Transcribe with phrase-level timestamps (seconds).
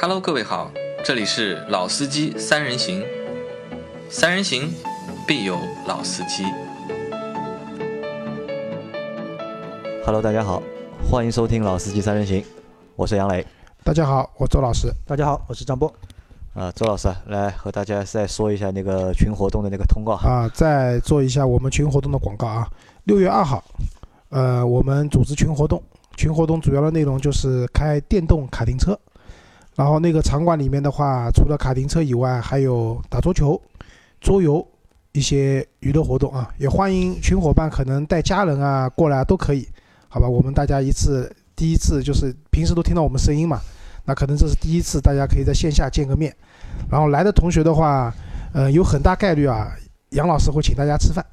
[0.00, 0.70] Hello，各位好，
[1.04, 3.04] 这里是老司机三人行，
[4.08, 4.72] 三人行
[5.26, 5.58] 必有
[5.88, 6.44] 老司机。
[10.04, 10.62] Hello，大家好，
[11.10, 12.40] 欢迎收听《老司机三人行》，
[12.94, 13.44] 我是杨磊。
[13.82, 14.88] 大家好，我周老师。
[15.04, 15.92] 大家好，我是张波。
[16.54, 20.12] 啊，周老师来和大家再说一下那个群活动的那个通告。
[20.12, 22.68] 啊，再做一下我们群活动的广告啊。
[23.02, 23.64] 六月二号，
[24.28, 25.82] 呃，我们组织群活动，
[26.16, 28.96] 群活动主要的内容就是开电动卡丁车，
[29.78, 33.62] 然后那个场馆里面的话，除了卡丁车以外，还有打桌球、
[34.20, 34.66] 桌游
[35.12, 36.52] 一些娱乐活动啊。
[36.58, 39.68] 也欢迎群伙伴可能带家人啊过来啊都可以，
[40.08, 40.28] 好吧？
[40.28, 43.60] 我们大家一次第一次就是平时都听到我们声音嘛，
[44.04, 46.34] 那可能这是第一次，大家可以在线下见个面。
[46.90, 48.12] 然后来的同学的话，
[48.52, 49.70] 呃，有很大概率啊，
[50.10, 51.24] 杨老师会请大家吃饭。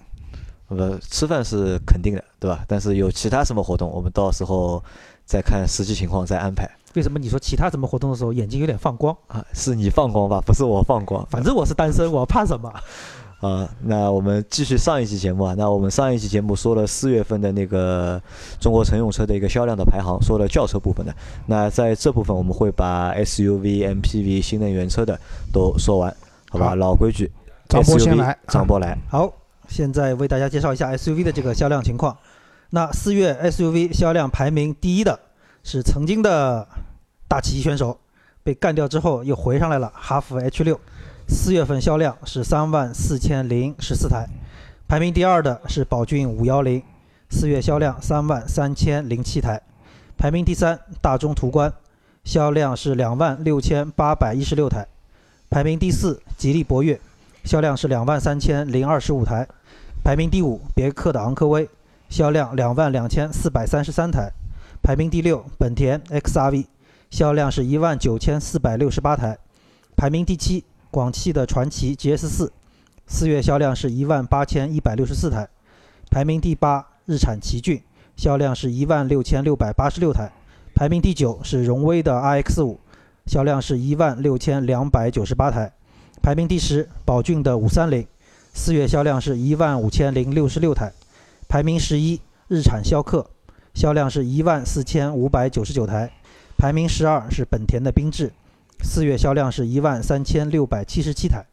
[0.68, 2.64] 呃，吃饭是肯定的，对吧？
[2.68, 4.84] 但是有其他什么活动，我们到时候
[5.26, 6.70] 再看实际情况再安排。
[6.96, 9.16] 为什么你说其他什么活动的时候眼睛有点放光？
[9.28, 11.26] 啊，是你放光吧，不是我放光。
[11.30, 12.74] 反正我是单身，我怕什么？
[13.42, 15.54] 啊，那我们继续上一期节目啊。
[15.58, 18.20] 那我们上一期节目说了四月份的那个
[18.60, 21.14] 中国乘用车的一个销量的排行，说了轿车部分的。
[21.46, 25.20] 那在这部分我们会把 SUV、MPV、新能源车的
[25.52, 26.16] 都说完，
[26.50, 26.70] 好吧？
[26.70, 27.30] 好老规矩，
[27.68, 28.98] 张波先来，张波来。
[29.10, 29.32] 好，
[29.68, 32.18] 现在为大家介绍一下 SUV 的这个销量情况。
[32.70, 35.20] 那四月 SUV 销量排名第一的
[35.62, 36.68] 是曾经的
[37.36, 38.00] 大旗选手，
[38.44, 40.80] 被干掉之后又回上来了，哈弗 H 六，
[41.28, 44.26] 四月份销量是三万四千零十四台。
[44.88, 46.82] 排名第二的是宝骏五幺零，
[47.30, 49.62] 四月销量三万三千零七台。
[50.18, 51.74] 排名第三，大众途观，
[52.24, 54.88] 销量是两万六千八百一十六台。
[55.50, 56.98] 排名第四，吉利博越，
[57.44, 59.46] 销量是两万三千零二十五台。
[60.06, 61.68] 排名第五，别克的昂科威，
[62.08, 64.32] 销量两万两千四百三十三台。
[64.82, 66.68] 排名第六，本田 XRV，
[67.10, 69.38] 销量是一万九千四百六十八台。
[69.96, 72.52] 排名第七，广汽的传祺 GS 四，
[73.08, 75.48] 四月销量是一万八千一百六十四台。
[76.12, 77.82] 排名第八，日产奇骏，
[78.16, 80.32] 销量是一万六千六百八十六台。
[80.74, 82.80] 排名第九是荣威的 RX 五，
[83.26, 85.72] 销量是一万六千两百九十八台。
[86.22, 88.06] 排名第十，宝骏的五三零，
[88.54, 90.92] 四月销量是一万五千零六十六台。
[91.48, 92.20] 排名十一，
[92.50, 93.30] 日产逍客，
[93.74, 96.12] 销量是一万四千五百九十九台。
[96.58, 98.32] 排名十二是本田的缤智，
[98.82, 101.46] 四月销量是一万三千六百七十七台。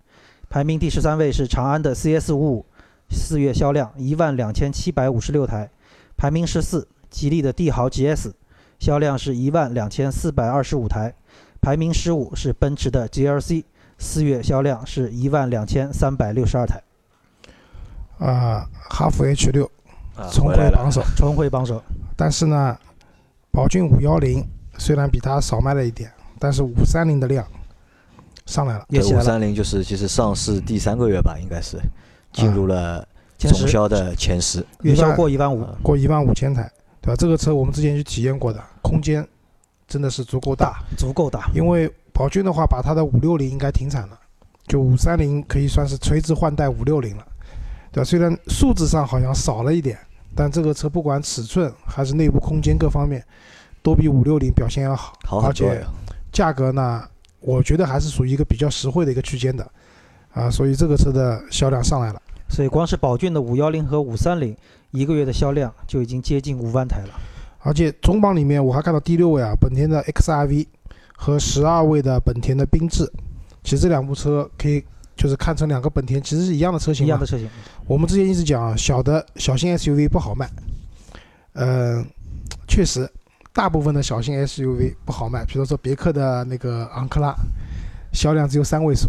[0.49, 2.67] 排名第十三位是长安的 CS 五五，
[3.11, 5.71] 四月销量一万两千七百五十六台。
[6.17, 8.33] 排名十四，吉利的帝豪 GS，
[8.79, 11.15] 销量是一万两千四百二十五台。
[11.61, 13.65] 排名十五是奔驰的 GLC，
[13.99, 16.83] 四月销量是一万两千三百六十二台，
[18.19, 19.71] 啊、哈弗 H 六
[20.17, 21.83] 啊，重回榜首，重回榜首。
[22.17, 22.77] 但是呢，
[23.51, 24.45] 宝骏五幺零
[24.79, 27.47] 虽然比它少卖了一点，但是五三零的量
[28.47, 28.85] 上来了。
[28.89, 31.79] 对，也起来了，五三零就是其实上市第三个月吧，应该是
[32.33, 33.07] 进入了
[33.39, 34.65] 前十总销的前十。
[34.83, 37.17] 月销过一万五，啊过一万五千台，对吧？
[37.17, 39.27] 这个车我们之前去体验过的，空间
[39.87, 40.83] 真的是足够大。
[40.97, 41.51] 足够大。
[41.55, 44.19] 因为宝骏的话，把它的五六零应该停产了，
[44.67, 47.27] 就五三零可以算是垂直换代五六零了，
[47.91, 48.05] 对吧？
[48.05, 49.99] 虽然数字上好像少了一点，
[50.35, 53.25] 但这个车不管尺寸还是内部空间各方面，
[53.83, 55.85] 都比五六零表现要好，而且。
[56.33, 57.05] 价格呢，
[57.41, 59.71] 我觉得还是属于一个比较实惠的一个区间的，
[60.33, 62.23] 啊，所以这个车的销量上来了。
[62.49, 64.57] 所以光是宝骏的五幺零和五三零
[64.93, 67.09] 一个月的销量就已经接近五万台了。
[67.59, 70.67] 而且总榜里面我还看到第六位啊，本田的 XRV
[71.15, 73.05] 和十二位的本田的缤智，
[73.63, 74.83] 其实这两部车可以
[75.15, 77.47] 就是看成两个本田，其实是一样的车型一样的车型，
[77.87, 80.51] 我们之前一直讲啊，小的小型 SUV 不好卖，
[81.53, 82.03] 嗯、
[82.67, 83.07] 确实，
[83.53, 87.35] 大部分的小型 SUV 不好卖，比如说别克的那个昂克拉，
[88.13, 89.09] 销量只有三位数，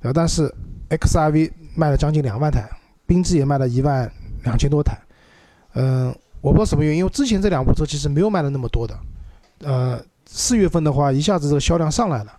[0.00, 0.12] 然后？
[0.12, 0.52] 但是
[0.90, 2.68] XRV 卖了将近两万台，
[3.06, 4.10] 缤智也卖了一万
[4.44, 4.98] 两千多台，
[5.74, 8.98] 嗯、我不知道什么原因，因为之前这两部车其实没有卖的那么多的，
[9.60, 12.32] 呃，四月份的话一下子这个销量上来了，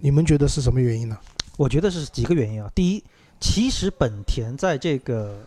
[0.00, 1.18] 你们觉得是什么原因呢？
[1.56, 2.70] 我觉得是几个原因啊。
[2.74, 3.04] 第一，
[3.40, 5.40] 其实本田在这个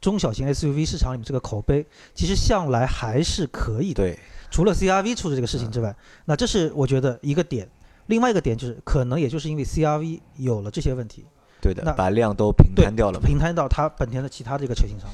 [0.00, 4.02] 中小型 SUV 市场里面这个口碑，其实向来还是可以的。
[4.02, 4.18] 对，
[4.50, 5.94] 除了 CRV 出的这个事情之外，
[6.24, 7.68] 那这是我觉得一个点。
[8.06, 11.24] 另外一个点就是，可能也就是因为 CRV 有了这些问题，
[11.60, 13.20] 对的那，把量都平摊掉了。
[13.20, 15.08] 平摊到它本田的其他这个车型上。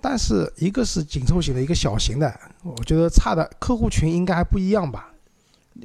[0.00, 5.12] 但是一个是紧凑型的，一个小型的，我觉得差的客户群应该还不一样吧？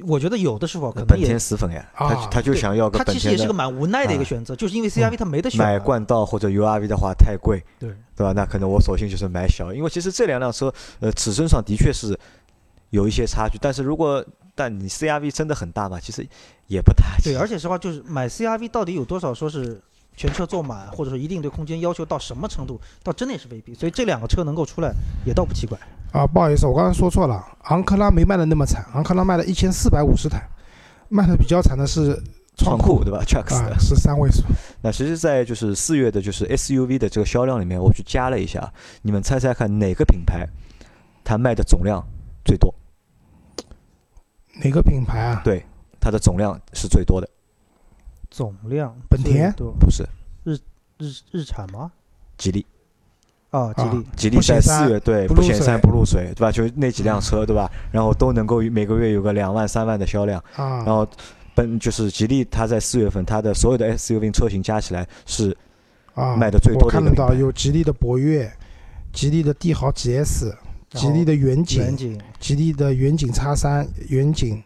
[0.06, 3.12] 我觉得有的时候可能本也田死粉呀，啊他他就想要个他。
[3.12, 5.80] 其实也是个蛮无奈的一个啊选择，就是因为 CRV 它没得选买了。
[5.80, 8.32] 冠道或者 URV 的话太贵，对对吧？
[8.34, 12.18] 那可能我索性就是买小，因为其实这两辆车，呃，尺寸上的确是
[12.90, 13.58] 有一些差距。
[13.60, 14.24] 但是如果
[14.54, 15.98] 但你 CRV 真的很大嘛？
[16.00, 16.26] 其实
[16.68, 17.04] 也不大。
[17.22, 19.80] 对，而且实话就是买 CRV 到底有多少说是
[20.16, 23.74] 全车坐满，或者说一定对空间要求到什么程度，倒真的也是未必。
[23.74, 24.92] 所以这两个车能够出来
[25.24, 25.78] 也倒不奇怪。
[26.12, 30.46] 啊，不好意思，我刚刚说错了，昂克拉没卖的那么惨，昂克拉卖了一千四百五十台，
[31.08, 32.22] 卖的比较惨的是
[32.56, 34.42] 创酷对吧啊，是三位数。
[34.82, 38.70] 那其实，在就是四月的，就是 SUV 的这个销量里面，我去加了一下，
[39.00, 40.46] 你们猜猜看哪个品牌
[41.24, 42.06] 它卖的总量
[42.44, 42.74] 最多？
[44.62, 45.40] 哪个品牌啊？
[45.42, 45.64] 对，
[45.98, 47.28] 它的总量是最多的。
[48.30, 50.06] 总量本田不是
[50.44, 50.58] 日
[50.98, 51.90] 日日产吗？
[52.36, 52.66] 吉利，
[53.52, 56.50] 啊，吉利啊吉利在四月对不显山不露水，对吧？
[56.50, 57.70] 就那几辆车，对吧？
[57.92, 61.06] 然后都能够每个月有个两万三万的销量，啊然，后
[61.54, 65.54] 本就是吉利，它在四月份它的所有的 SUV 车型加起来是
[66.14, 68.50] 啊，卖的最多的我看得到一个有吉利的博越、
[69.12, 70.50] 吉利的帝豪 GS、
[70.90, 74.62] 吉利的远景、远景吉利的远景叉三、远景，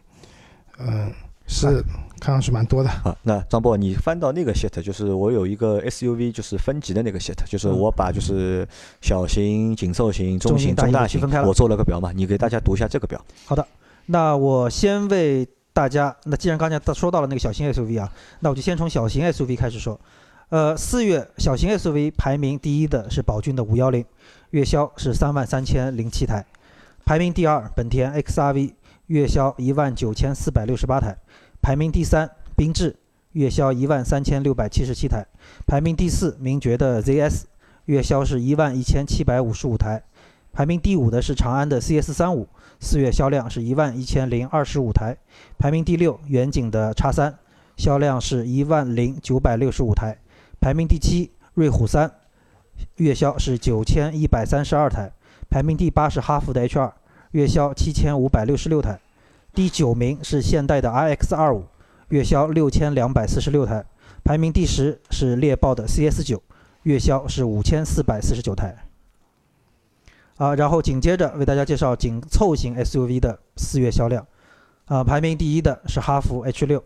[0.79, 1.11] 嗯，
[1.45, 1.83] 是
[2.19, 2.89] 看上去蛮多的。
[2.89, 8.67] 啊，那张波，你翻到那个 sheet，就是我有一个 SUV 就是分级的那个 sheet，就是嗯我把就是
[9.01, 13.23] 小型、紧凑型、中型、中大型分开，了我做了个表嘛，你给大家读一下这个表。
[13.45, 13.65] 好的
[14.07, 19.99] 那我先为大家，那既然刚才说到了那个小型 SUV 啊，那我就先从小型 SUV 开始说。
[20.49, 24.05] 呃，四月小型 SUV 排名第一的是宝骏的五幺零，
[24.51, 26.41] 月销是三万三千零七台；
[27.03, 28.71] 排名第二本田 XRV，
[29.07, 31.17] 月销一万九千四百六十八台；
[31.67, 32.95] 排名第三缤智，
[33.33, 35.25] 月销一万三千六百七十七台；
[35.65, 37.43] 排名第四名爵的 ZS，
[37.87, 39.99] 月销是一万一千七百五十五台；
[40.53, 42.47] 排名第五的是长安的 CS 三五。
[42.79, 45.17] 四月销量是一万一千零二十五台，
[45.57, 47.37] 排名第六，远景的叉三，
[47.75, 50.17] 销量是一万零九百六十五台，
[50.61, 52.09] 排名第七，瑞虎三，
[52.95, 55.11] 月销是九千一百三十二台，
[55.49, 56.93] 排名第八是哈弗的 H 二，
[57.31, 58.97] 月销七千五百六十六台，
[59.57, 61.65] 第九名是现代的 iX 二五，
[62.09, 63.83] 月销六千两百四十六台，
[64.23, 66.43] 排名第十是猎豹的 CS 九，
[66.83, 68.77] 月销是五千四百四十九台。
[70.35, 74.27] 啊，然后紧接着为大家介绍紧凑型 SUV 的四月销量，
[74.85, 76.83] 啊，排名第一的是哈弗 H 六，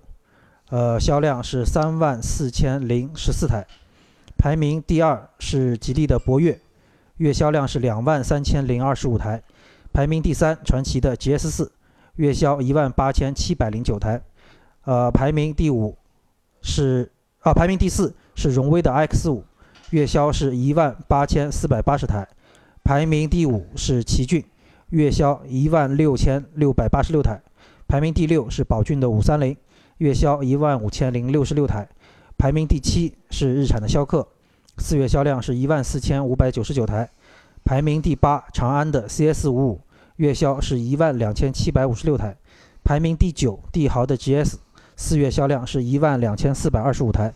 [0.70, 3.68] 呃，销量是三万四千零十四台，
[4.38, 6.58] 排名第二是吉利的博越，
[7.18, 9.44] 月销量是两万三千零二十五台，
[9.92, 11.74] 排名第三传祺的 GS 四，
[12.16, 14.22] 月销一万八千七百零九台，
[14.84, 15.98] 呃，排名第五
[16.62, 19.44] 是啊，排名第四是荣威的 iX 五，
[19.92, 22.28] 月销是一万八千四百八十台。
[22.84, 24.44] 排名第五是奇骏，
[24.90, 27.36] 月销一万六千六百八十六台；
[27.88, 29.56] 排名第六是宝骏的五三零，
[30.00, 31.86] 月销一万五千零六十六台；
[32.38, 34.28] 排名第七是日产的逍客，
[34.80, 37.06] 四月销量是一万四千五百九十九台；
[37.64, 39.82] 排名第八长安的 CS 五五，
[40.22, 42.36] 月销是一万两千七百五十六台；
[42.84, 44.54] 排名第九帝豪的 GS，
[44.96, 47.32] 四月销量是一万两千四百二十五台；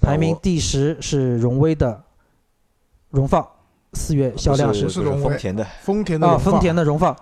[0.00, 2.04] 排名第十是荣威的
[3.10, 3.44] 荣放。
[3.94, 7.16] 四月销量是是丰田的丰田的啊，丰田的荣放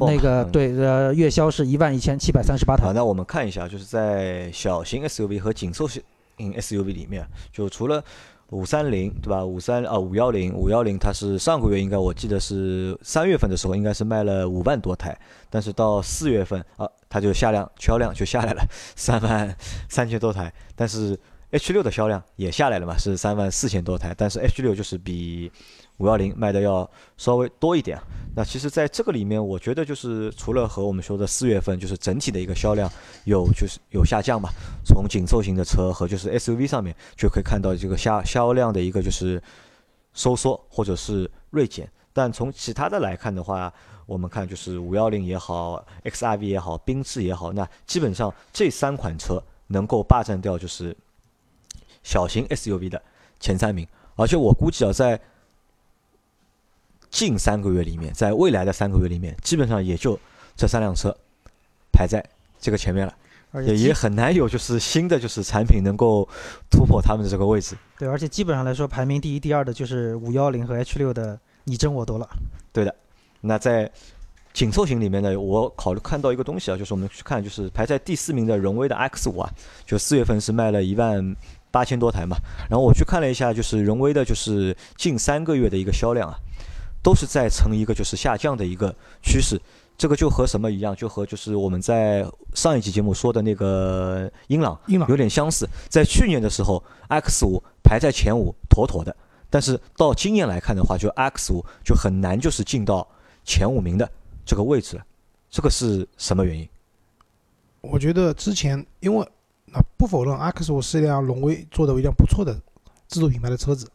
[0.00, 2.92] 那个嗯对呃月销是一万一千七百三十八好，台。
[2.92, 6.02] 那我们看一下，就是在小型 SUV 和紧凑型
[6.36, 8.02] SUV 里面，就除了
[8.50, 9.44] 五三零对吧？
[9.44, 15.18] 五三啊五幺零五幺零，它是上个月应该我记得是三月份的时候应该是卖了五万多台，
[15.50, 18.62] 但是到四月份啊，它就下量销量就下来了
[18.94, 19.56] 三万
[19.88, 21.18] 三千多台，但是
[21.50, 25.50] H 六的销量也下来了嘛，是三万四千多台，但是 H 六就是比
[25.98, 27.98] 五幺零卖的要稍微多一点。
[28.36, 32.90] 那其实在这个里面，我觉得就是除了和我们说的四月份就是整体的一个销量
[33.24, 34.50] 有就是有下降嘛，
[34.84, 39.40] 从紧凑型的车和就是 SUV 上面就可以看到这个销销量的一个就是
[40.12, 41.88] 收缩或者是锐减。
[42.12, 43.72] 但从其他的来看的话，
[44.06, 50.96] 我们看就是五幺零也好，XRV 也好，缤智也好，那基本上这三款车能够霸占掉就是
[52.02, 53.00] 小型 SUV 的
[53.40, 53.86] 前三名，
[54.16, 55.20] 而且我估计啊，在
[57.14, 60.18] 近三个月里面，在未来的三个月里面，基本上也就
[60.56, 61.16] 这三辆车
[61.92, 62.20] 排在
[62.58, 63.14] 这个前面了，
[63.62, 66.28] 也也很难有就是新的就是产品能够
[66.68, 67.76] 突破他们的这个位置。
[67.96, 72.28] 对，而且基本上来说，排名第一、第二的就是五幺零和 H 六的你争我夺了。
[72.72, 72.92] 对的
[73.40, 73.88] 那在
[74.52, 79.48] 紧凑型里面呢，我考虑看到一个东西啊，就是我们去看，就是排在第四名的荣威的 X 五啊，
[79.86, 81.36] 就四月份是卖了一万
[81.70, 82.36] 八千多台嘛。
[82.68, 86.38] 然后我去看了一下，就是荣威的，就是近三个月的一个销量啊，
[87.04, 88.92] 都是在呈一个就是下降的一个
[89.22, 89.60] 趋势。
[89.96, 90.96] 这个就和什么一样？
[90.96, 95.68] 就和就是我们在上一期节目说的那个英朗英朗有点相似。
[95.88, 99.14] 在去年的时候，X 五排在前五，妥妥的。
[99.48, 103.06] 但是到今年来看的话，就 X 五就很难就是进到
[103.44, 104.10] 前五名的
[104.44, 105.04] 这个位置了。
[105.48, 106.68] 这个是什么原因？
[107.82, 109.22] 我觉得之前因为
[109.72, 112.60] 啊，不否认 X 五是一辆荣威做的一辆不错的
[113.06, 113.88] 自主品牌的车子。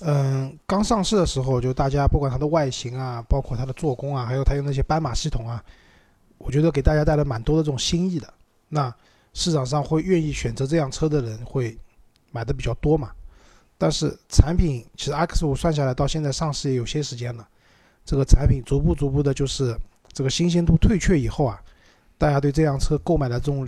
[0.00, 5.62] 嗯，刚上市的时候，就大家不管它的外形啊，包括它的做工啊，还有它用那些斑马系统啊，
[6.38, 8.32] 我觉得给大家带来蛮多的这种新意的。
[8.68, 8.94] 那
[9.34, 11.76] 市场上会愿意选择这辆车的人会
[12.30, 13.10] 买的比较多嘛？
[13.76, 17.46] 但是产品其实 X 五算下来到现在上市也有些时间了，
[18.04, 19.76] 这个产品逐步逐步的就是
[20.12, 21.60] 这个新鲜度退却以后啊，
[22.16, 23.66] 大家对这辆车购买的这种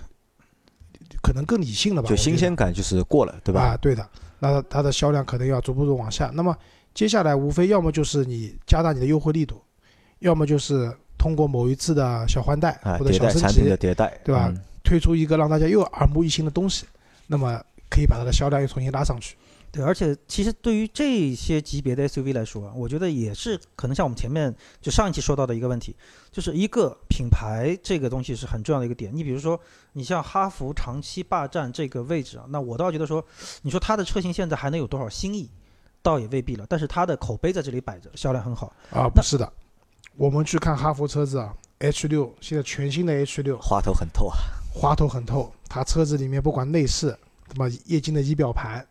[1.22, 2.08] 可能更理性了吧？
[2.08, 3.62] 就新鲜感就是过了，对吧？
[3.62, 4.08] 啊，对的，
[4.40, 6.30] 那它的销量可能要逐步的往下。
[6.34, 6.56] 那么
[6.92, 9.62] 接下来无非要么就是你加大你的优惠力度，
[10.18, 16.84] 要么就是通过某一次的小换代啊，或者小升迭代产品的级，迭代，对吧嗯推出一个让大家又耳目一新的东西，
[17.28, 19.36] 那么可以把它的销量又重新拉上去。
[19.72, 25.94] 对，而且其实对于这些级别的 SUV 来说啊，我觉得也是可能像我们前面就上一期说到的一个问题，
[26.32, 29.14] 就是一个品牌这个东西是很重要的一个点。
[29.14, 29.60] 你比如说，
[29.92, 33.24] 你像哈弗长期霸占这个位置啊，那我倒觉得说，
[33.62, 35.48] 你说它的车型现在还能有多少新意，
[36.02, 36.66] 倒也未必了。
[36.68, 38.72] 但是它的口碑在这里摆着，销量很好。
[38.90, 39.52] 啊，不是的，
[40.16, 44.36] 我们去看哈弗车子啊，H 六现在全新的 H 六花头很透啊，
[44.74, 48.84] 花头很透，它车子里面不管内饰，什么液晶的仪表盘，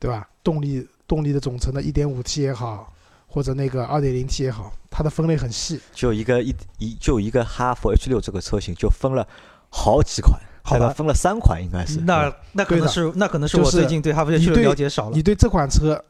[0.00, 0.26] 对吧？
[0.42, 2.92] 动力动力的总成的 1.5T 也好，
[3.28, 5.78] 或者那个 2.0T 也好，它的分类很细。
[5.92, 9.28] 就一个一一就一个哈弗 H 六这个车型就分了
[9.68, 12.00] 好几款，好吧分了三款应该是。
[12.00, 15.22] 那那可能是那可能是我最近对哈弗 H 六你对了解少了你。
[15.22, 16.02] 对这款车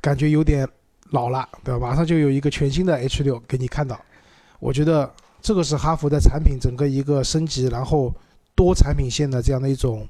[0.00, 0.68] 感觉有点
[1.10, 1.88] 老了，对吧？
[1.88, 3.98] 马上就有一个全新的 H 六给你看到，
[4.58, 5.08] 我觉得
[5.40, 8.12] 这个是哈弗的产品整个一个升级，然后
[8.56, 10.08] 多产品线的这样的一种，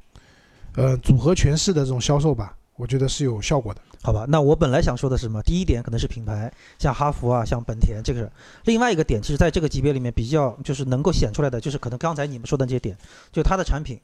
[0.76, 3.80] 呃，组合拳式的这种销售吧，我觉得是有效果的。
[4.02, 5.40] 好吧，那我本来想说的是什么？
[5.42, 8.30] 第一点可能是品牌，像哈弗啊，像本田，这个是
[8.64, 9.22] 另外一个点。
[9.22, 12.94] 其实在这个级别里面比较就是能够显出来的，就是可能刚才你们说的这些点，
[13.32, 13.98] 就它的产品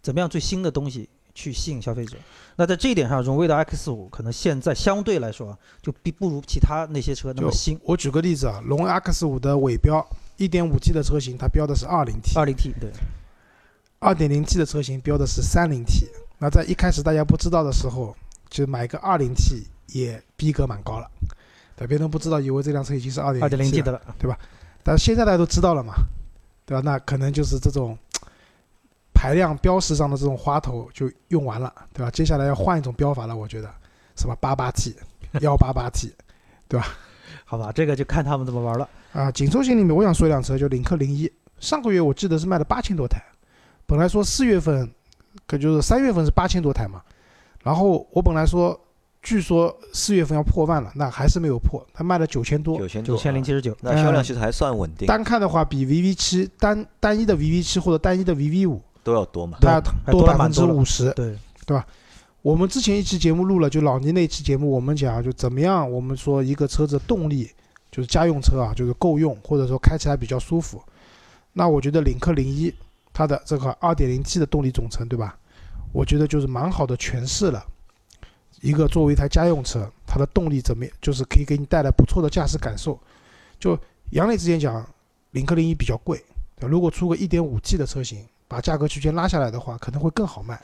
[0.00, 2.16] 怎么样最新的东西去吸引消费者。
[2.56, 7.78] 那在这一点上，荣威的 X 五可能现在相对来说啊就比不如其他那些车那么新。
[7.84, 10.02] 我举个例子啊，荣威 X 五的尾标
[10.38, 12.90] 1.5T 的车型，它标的是 20T，20T 对
[14.00, 16.06] ，2.0T 的车型标的是 30T。
[16.42, 18.12] 那在一开始大家不知道的时候，
[18.50, 21.08] 就买个 20T 也逼格蛮高了，
[21.76, 24.36] 对，别人不知道以为这辆车已经是 2.0T 二点零 T 了对吧。
[24.82, 25.94] 但是现在大家都知道了嘛，
[26.66, 26.82] 对吧？
[26.84, 27.96] 那可能就是这种
[29.14, 32.10] 排量标识上的这种花头就用完了，对吧？
[32.10, 33.72] 接下来要换一种标法了，我觉得
[34.16, 34.96] 什么 88T、
[35.34, 36.10] 188T
[36.66, 36.88] 对吧
[37.44, 38.88] 好吧，这个就看他们怎么玩了。
[39.12, 39.30] 啊。
[39.30, 43.22] 紧凑型里面，我想说一辆车，就领克零一，上个月我记得是卖了八千多台，
[43.86, 44.92] 本来说四月份，
[45.46, 47.02] 可就是三月份是八千多台嘛，
[47.62, 48.78] 然后我本来说。
[49.24, 59.58] 据说四月份要破万了，那还是没有破，它卖了九千多，九千多，九千零七十九，那销量其实还算稳定，单看的话比 VV 七单单一的 VV 七或者单一的 VV 五都要多嘛。
[59.60, 60.64] 它还多百分之。
[60.64, 61.12] 五十。
[61.12, 61.86] 对对吧，
[62.42, 67.48] 我们之前一期节目录了，就老倪那期节目，我们讲就怎么样，我们说一个车子动力
[67.92, 70.82] 就是家用车啊，就是够用，或者说开起来比较舒服。
[71.52, 72.74] 那我觉得领克零一
[73.12, 75.36] 它的这个 2.0T 的动力总成，对吧？
[75.92, 77.62] 我觉得就是蛮好的诠释了
[78.60, 82.98] 一个作为一台家用车，它的动力怎么样，就是可以给你带来不错的驾驶感受。
[83.58, 83.78] 就
[84.10, 84.86] 杨磊之前讲，
[85.32, 86.24] 领克零一比较贵，
[86.60, 90.60] 如果出个 1.5T 的车型，把价格区间拉下来的话，可能会更好卖。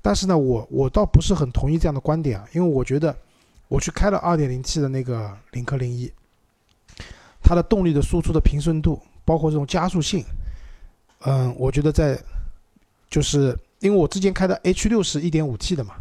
[0.00, 3.14] 但是呢，我我倒不是很同意这样的观点啊，因为我觉得
[3.66, 6.12] 我去开了 2.0T 的那个领克零一，
[7.42, 10.24] 它的动力的输出的平顺度，包括这种加速性，
[11.20, 12.18] 嗯，我觉得在
[13.10, 15.94] 就是因为我之前开的 H 六是 1.5T 的嘛，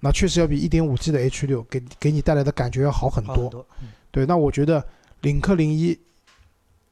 [0.00, 3.34] 那确实要比 1.5T 的 H 六给给你带来的感觉要好很多。
[3.34, 3.66] 很多。
[3.80, 4.86] 嗯对，那我觉得
[5.22, 5.98] 领克零一，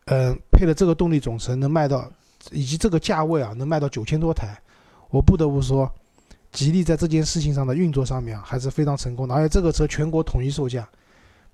[0.06, 2.10] 嗯，配了这个动力总成能卖到，
[2.50, 4.60] 以及这个价位啊，能卖到九千多台，
[5.08, 5.88] 我不得不说，
[6.50, 10.88] 吉利在这件事情上的运作上面啊，还是非常成功的，而且这个车全国统一售价，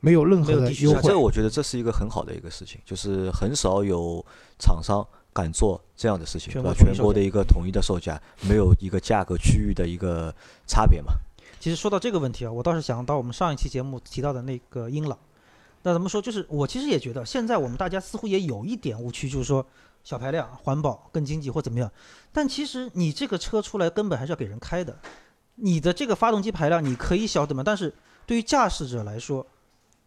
[0.00, 1.18] 没有任何的优惠这个。
[1.18, 4.24] 我觉得这是一个很好的一个事情，就是很少有
[4.58, 5.06] 厂商
[5.42, 6.72] 敢做这样的事情，对吧？
[6.74, 10.34] 全国全国的一个统一的售价，没有一个价格区域的一个
[10.66, 11.12] 差别嘛。
[11.60, 15.18] 其实说到这个问题啊，我倒是想到我们上一期节目提到的那个英朗。
[15.82, 16.20] 那怎么说？
[16.20, 19.64] 就是我其实也觉得，现在我们大家似乎也有一点误区，就是说
[20.02, 21.90] 小排量、环保、更经济或怎么样。
[22.32, 24.98] 但其实你这个车出来根本还是要给人开的，
[25.54, 27.62] 你的这个发动机排量你可以小怎么？
[27.62, 27.94] 但是
[28.26, 29.46] 对于驾驶者来说，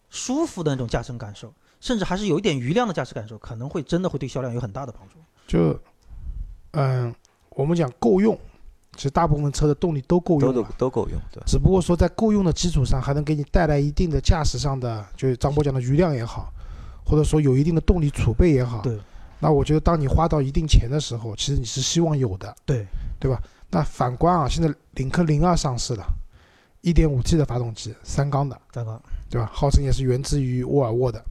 [0.09, 5.15] 舒服的那种驾乘感受，甚至还是有一点余量的驾驶感受，可能会真的会对销量有很大的帮助。
[5.45, 5.77] 就，
[6.71, 7.13] 嗯，
[7.49, 8.39] 我们讲够用，
[8.95, 10.63] 其实大部分车的动力都够用都。
[10.77, 11.43] 都够用，对？
[11.45, 16.53] 只不过说在够用的基础上，还能给你带来一定的驾驶上的，就是张波讲的余量也好，
[17.03, 18.97] 或者说有一定的动力储备也好，对，
[19.39, 22.85] 那我觉得当你花到一定钱的时候，其实你是希望有的，对
[23.19, 23.41] 对吧？
[23.71, 26.05] 那反观啊，现在领克零二上市了
[26.81, 29.49] 一点五 T 的发动机，三缸的，三缸，对吧？
[29.51, 31.23] 号称也是源自于沃尔沃的，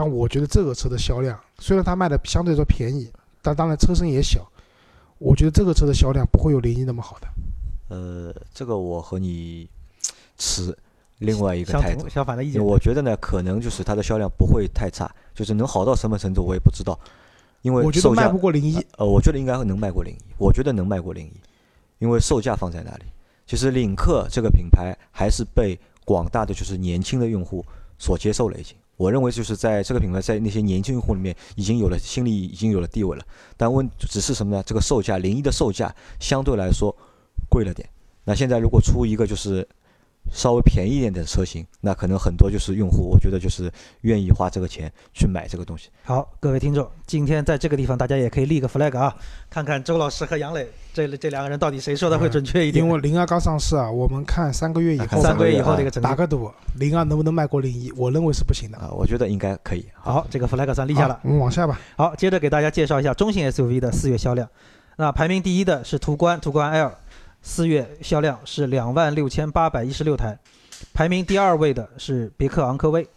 [0.00, 3.10] 但我觉得这个车的销量，虽然它卖的相对来说便宜，
[3.42, 4.48] 但当然车身也小，
[5.18, 7.26] 我觉得这个车的销量不会有零一那么好的。
[7.88, 9.68] 呃，这个我和你
[10.36, 10.72] 持
[11.18, 12.64] 另外一个态度，相反的意见。
[12.64, 16.96] 我觉得呢，可能就是它的销量不会太差，就是能好到什么程度我也不知道，
[17.62, 21.32] 因为我觉得卖不过零一，呃，我觉得应该能卖过零一，我觉得能卖过零一，
[21.98, 23.04] 因为售价放在那里。
[23.48, 27.66] 其实领克这个品牌还是被广大的就是年轻的用户
[27.98, 28.76] 所接受了，已经。
[28.98, 33.24] 我认为就是在这个品牌在那些年轻用户里面已经有了心里已经有了地位了，
[33.56, 34.62] 但问只是什么呢？
[34.66, 36.94] 这个售价零一的售价相对来说
[37.48, 37.88] 贵了点。
[38.24, 39.66] 那现在如果出一个就是
[40.32, 43.70] 稍微便宜一点的车型，那可能很多就是用户，我觉得就是
[44.02, 45.88] 愿意花这个钱去买这个东西。
[46.04, 49.14] 好，各位听众，今天在这个地方大家也可以立个 flag 啊，
[49.48, 52.84] 看看周老师和杨磊这这两个人到底谁说的会准确一点。
[52.84, 56.08] 因为零二刚上市啊，我们看三个月以后三三个月以后啊这个成绩。
[56.08, 57.92] 打个赌，零二能不能卖过零一？
[57.96, 58.78] 我认为是不行的。
[58.78, 59.86] 啊，我觉得应该可以。
[59.94, 61.18] 好，这个 flag 算立下了。
[61.22, 61.80] 我们往下吧。
[61.96, 64.48] 好，接着给大家介绍一下中型 SUV 的四月销量。
[64.96, 66.92] 那排名第一的是途观，途观 L，
[67.48, 70.38] 四月销量是两万六千八百一十六台。
[70.92, 73.08] 排名第二位的是别克昂科威，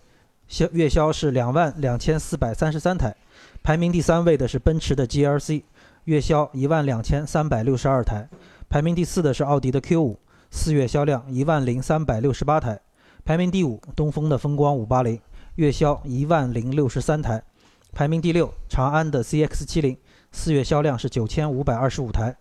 [0.48, 3.14] 销月销是两万两千四百三十三台。
[3.62, 5.64] 排名第三位的是奔驰的 GLC，
[6.06, 8.30] 月销一万两千三百六十二台。
[8.70, 10.16] 排名第四的是奥迪的 Q5，
[10.50, 12.80] 四月销量一万零三百六十八台。
[13.26, 15.20] 排名第五，东风的风光580，
[15.56, 17.44] 月销一万零六十三台。
[17.92, 19.98] 排名第六，长安的 CX-70，
[20.32, 22.34] 四月销量是九千五百二十五台。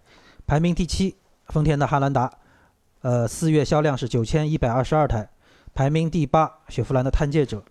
[0.47, 1.17] 排名第七，
[1.51, 2.33] 丰田的汉兰达，
[3.03, 5.29] 呃，四月销量是九千一百二十二台。
[5.75, 7.63] 排名第八，雪佛兰的探界者，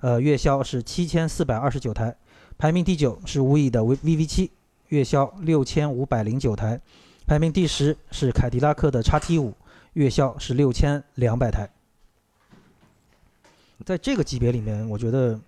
[0.00, 2.14] 呃，月销是七千四百二十九台。
[2.58, 4.50] 排名第九是无蚁的 V VV7，
[4.88, 6.80] 月销六千五百零九台。
[7.26, 9.52] 排名第十是凯迪拉克的 XT5，
[9.94, 11.68] 月销是六千两百台。
[13.84, 15.38] 在这个级别里面，我觉得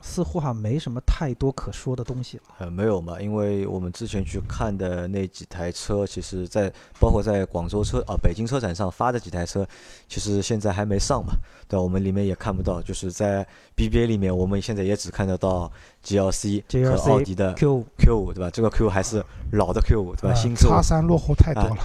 [0.00, 2.42] 似乎哈没什么太多可说的东西了。
[2.58, 9.66] 呃，没有嘛，因为我们之前去看的那几台车，其实在包括在广州车啊、北京车展上发的几台车，
[10.08, 11.34] 其实现在还没上嘛，
[11.66, 11.82] 对吧？
[11.82, 15.70] 我们里面也看不到，就是在 BBA 里面，我们现在也只看得到
[16.04, 18.50] GLC 和奥迪的 Q5 Q 五，对吧？
[18.50, 20.30] 这个 Q 还是老的 Q 五，对吧？
[20.30, 21.76] 啊新车叉三落后太多了。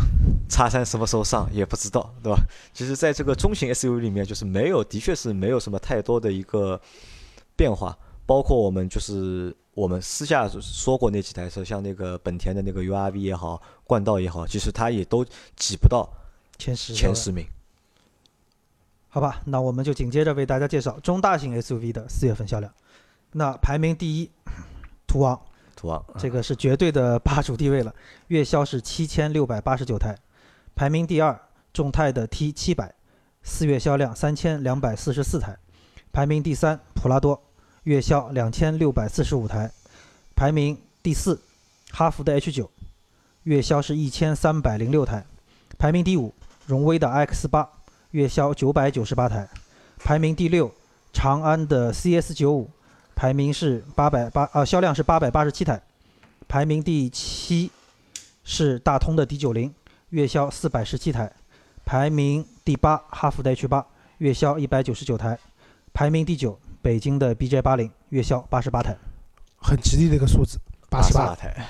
[0.49, 2.37] 叉三什么时候上也不知道，对吧？
[2.73, 6.79] 其实，在这个中型 SUV 里面，就是没有，的确是没有什么太多的一个
[7.55, 7.97] 变化。
[8.25, 15.25] 包括我们就是我们私下说过那几台车，像那个本田的那个 URV 也好，冠道也好，其实它也都
[15.57, 16.09] 挤不到
[16.57, 17.45] 前十前十名。
[19.09, 22.73] 好吧，那我们就紧接着为大家介绍中大型 SUV 的四月份销量。
[23.33, 24.31] 那排名第一，
[25.05, 25.41] 途昂，
[25.75, 27.93] 途昂，这个是绝对的霸主地位了，
[28.27, 30.17] 月销是七千六百八十九台。
[30.73, 31.37] 排名第二，
[31.73, 32.95] 众泰的 T 七百，
[33.43, 35.57] 四月销量三千两百四十四台。
[36.11, 37.41] 排名第三，普拉多，
[37.83, 39.71] 月销两千六百四十五台。
[40.35, 41.39] 排名第四，
[41.91, 42.69] 哈弗的 H 九，
[43.43, 45.25] 月销是一千三百零六台。
[45.77, 46.33] 排名第五，
[46.65, 47.69] 荣威的 X 八，
[48.11, 49.49] 月销九百九十八台。
[49.97, 50.69] 排名第六，
[51.13, 52.69] 长安的 CS 九五，
[53.15, 55.81] 排名是八百八啊，销量是八百八十七台。
[56.49, 57.71] 排名第七
[58.43, 59.73] 是大通的 D 九零，
[60.09, 61.31] 月销四百十七台。
[61.85, 63.85] 排名第八，哈弗的 H 八，
[64.17, 65.39] 月销一百九十九台。
[65.93, 68.97] 排名第九，北京的 BJ 八零，月销八十八台。
[69.57, 70.57] 很吉利的一个数字，
[70.89, 71.65] 八十八台，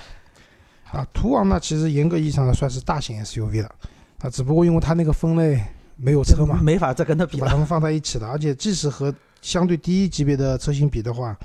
[0.92, 1.06] 啊。
[1.14, 3.76] 途昂呢，其实严格意义上呢算是大型 SUV 了，
[4.20, 5.62] 啊，只不过因为它那个分类
[5.98, 7.46] 没有车嘛，没法再跟它比了。
[7.46, 8.28] 把它们放在一起了。
[8.28, 11.38] 而且即使和相对低级别的车型比的话，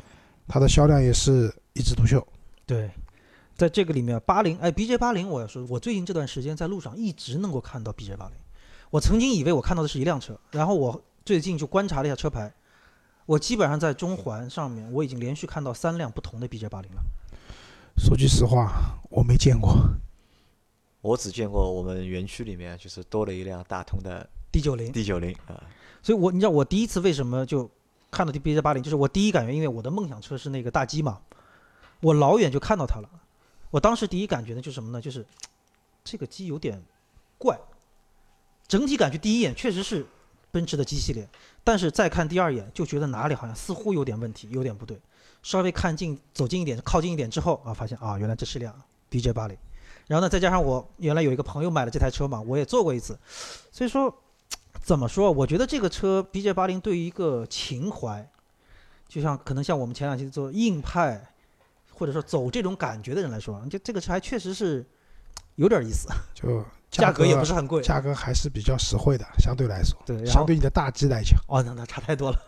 [0.46, 2.24] 它的销量也是一枝独秀。
[2.64, 2.90] 对，
[3.56, 8.34] 在这个里面，八零哎，BJ 八零，我要说，我最近这段时间在路上一直能够看到 BJ 八零。
[8.90, 12.52] 我曾经以为我看到的是一辆车，然后我最近就观察了一下车牌，
[13.26, 17.02] 我基本上在中环上面，我已经连续看到三辆不同的 BJ 八零了。
[17.98, 19.76] 说句实话，我没见过。
[21.00, 25.62] 我只见过我们园区里面就是多了一辆大通的 D 九零，D 九零啊，
[26.02, 27.70] 所以我你知道我第一次为什么就
[28.10, 31.20] 看到 BJ 八零，就是我第一感觉，因为我的梦想车是那个大 G 嘛，
[32.00, 33.08] 我老远就看到它了。
[33.70, 35.00] 我当时第一感觉呢，就是什么呢？
[35.00, 35.24] 就是
[36.04, 36.80] 这个机有点
[37.38, 37.58] 怪，
[38.68, 40.06] 整体感觉第一眼确实是
[40.50, 41.28] 奔驰的 G 系列，
[41.62, 44.98] 但是再看第二眼就觉得哪里好像似乎有点问题，有点不对。
[45.42, 48.74] 稍微看近走近一点，靠近一点之后啊，发现啊，原来这是辆
[49.10, 49.56] BJ 八零。
[50.08, 53.18] 然后呢，再加上我原来有一个朋友买了这台车嘛，我也坐过一次，
[53.70, 54.12] 所以说
[54.80, 55.30] 怎么说？
[55.30, 58.28] 我觉得这个车 BJ 八零对于一个情怀，
[59.08, 61.20] 就像可能像我们前两期做硬派，
[61.92, 64.84] 或者说走这种感觉的人来说，这这个车还确实是
[65.56, 67.82] 有点意思，就价格也不是很贵。
[67.82, 72.38] 价格还是比较实惠的，相对来说，对，相对你的大 G 来讲，哦，那那差太多了。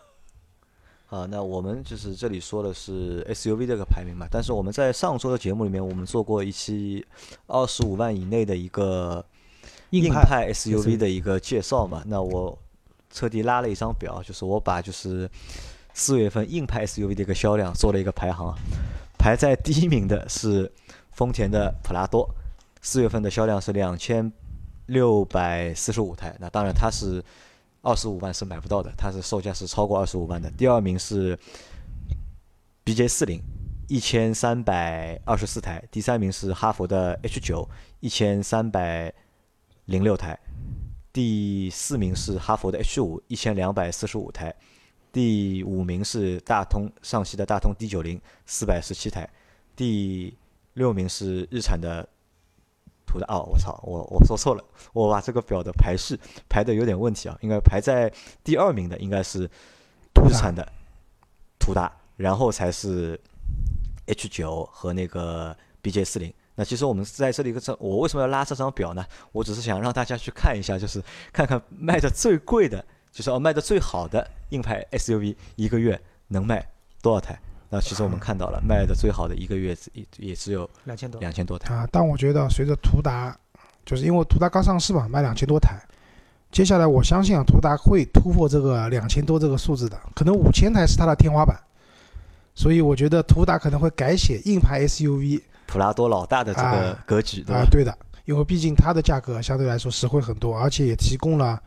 [1.09, 7.03] 啊，那我们就是这里说的是 SUV 这个排名嘛，但是我们在上周的节目里面，我们做过一期
[7.47, 9.25] 二十五万以内的一个
[9.89, 12.03] 硬派 SUV 的一个介绍嘛。
[12.05, 12.55] 那我
[13.11, 15.27] 特地拉了一张表，就是我把就是
[15.95, 18.55] 四月份硬派 SUV 的一个销量做了一个排行，
[19.17, 20.71] 排在第一名的是
[21.11, 22.29] 丰田的普拉多，
[22.81, 24.31] 四月份的销量是两千
[24.85, 26.35] 六百四十五台。
[26.39, 27.23] 那当然它是。
[27.81, 30.51] 二十五万是买不到的，它是售价是超过二十五万的。
[30.51, 31.39] 第二名是
[32.83, 33.41] BJ 四零，
[33.87, 35.81] 一千三百二十四台。
[35.89, 37.65] 第三名是哈弗的 H 九，
[38.01, 39.13] 一千三百
[39.85, 40.37] 零六台。
[41.13, 44.53] 第四名是哈弗的 H 五，一千两百四十五台。
[45.13, 49.29] 第五名是大通上汽的大通 D 九零，四百十七台。
[49.73, 50.37] 第
[50.73, 52.05] 六名是日产的。
[53.09, 58.11] 图的哦，我操，我我说错了，我把这个表的排序排的有点问题啊，应该排在
[58.43, 59.49] 第二名的应该是
[60.23, 60.67] 日产的
[61.57, 63.19] 途达，然后才是
[64.05, 66.31] H 九和那个 BJ 四零。
[66.53, 69.03] 那其实我们在这里个这，我为什么要拉这张表呢？
[69.31, 71.01] 我只是想让大家去看一下，就是
[71.33, 76.69] 看看卖的最贵的，就是哦卖的最好的硬派 SUV 一个月能卖
[77.01, 77.39] 多少台。
[77.69, 81.87] 那其实我们看到了，卖的最好的一个月也也只有两千多两千多台啊。
[81.91, 83.37] 但我觉得随着途达，
[83.85, 85.79] 就是因为途达刚上市嘛，卖两千多台，
[86.51, 91.55] 接下来我相信啊，途达会突破这个两千多这个数字的，可能五千台是它的天花板。
[92.55, 97.65] 所以我觉得途达可能会改写硬派 SUV 普拉多老大的这个格局，对吧？
[97.69, 101.61] 对的，因为毕竟它的价格相对来说实惠很多，而且也提供了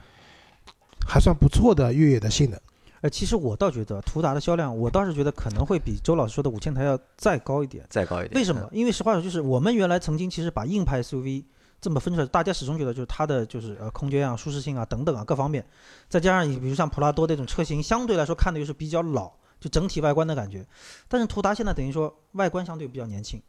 [1.07, 2.61] 还算不错的越野的性能。
[3.03, 8.35] 呃，其实我倒觉得途达的销量，我倒是觉得可能会比周老师说的五千台要再高一点，再高一点。
[8.35, 8.69] 为什么？
[8.71, 11.43] 因为实话说，就是我们原来曾经其实把硬派 SUV
[11.81, 15.67] 这么分出来，大家始终觉得就是它的就是呃空间啊、舒适性啊等等啊各方面，
[16.09, 20.65] 再加上你比如像普拉多这种车型，相对来说看的又是比较老，就整体外观的感觉。
[21.09, 23.43] 但是途达现在等于说外观相对比较年轻，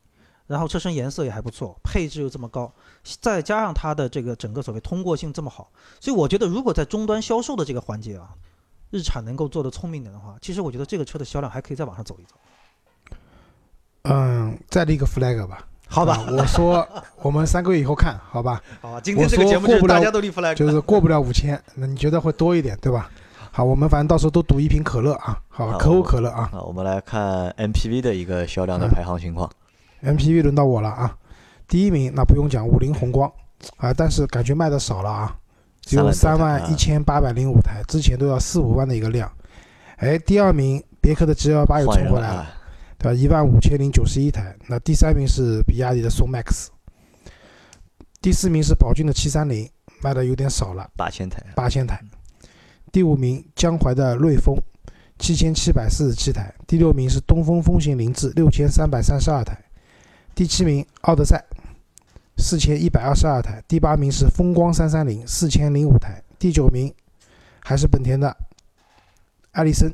[0.47, 2.73] 然后车身颜色也还不错，配置又这么高，
[3.21, 8.33] 再加上它的这个整个所谓通过性这么好，所以我觉得如果在终端销售的这个环节啊。
[8.93, 12.35] 日产能够做的聪明点的话，其实我觉得这个车的销量还可以再往上走一走。
[14.03, 15.65] 嗯，再立个 flag 吧。
[15.89, 16.87] 好吧，我说
[17.23, 18.61] 我们三个月以后看好吧。
[18.81, 23.09] 好吧，今天这个节目就是大家都立 flag，就是过不了五千，那你觉得会多一点对吧？
[23.51, 26.49] 好，我们反正到时候都赌一瓶可乐啊，好，可口可乐啊。
[26.51, 29.49] 好，我们来看 MPV 的一个销量的排行情况。
[30.03, 31.17] MPV 轮到我了啊，
[31.67, 33.31] 第一名那不用讲，五菱宏光
[33.77, 35.35] 啊，但是感觉卖的少了啊。
[35.85, 39.31] 只有三万一千八百零五台，之前都要四五万的一个量。
[39.97, 42.47] 哎，第二名别克的 G L 八又冲过来了，
[42.97, 43.13] 对吧？
[43.13, 44.55] 一万五千零九十一台。
[44.67, 46.67] 那第三名是比亚迪的宋 MAX，
[48.21, 49.69] 第四名是宝骏的七三零，
[50.01, 51.43] 卖的有点少了，八千台。
[51.55, 51.99] 八千台。
[52.91, 54.57] 第五名江淮的瑞风，
[55.19, 56.53] 七千七百四十七台。
[56.65, 59.57] 第六名是东风风行凌志，六千三百三十二台。
[60.33, 61.43] 第七名奥德赛。
[62.37, 66.93] 四千一百二十二台，第八名是风光三三零，四千零五台，第九名
[67.59, 68.35] 还是本田的
[69.51, 69.93] 艾力绅，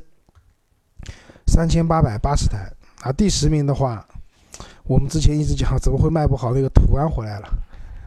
[1.46, 2.72] 三千八百八十台
[3.02, 3.12] 啊。
[3.12, 4.06] 第十名的话，
[4.84, 7.48] 我们之前一直讲怎么会卖不好，那个途安回来了，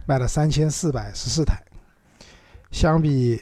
[0.06, 1.64] 卖了三千四百十四台，
[2.72, 3.42] 相比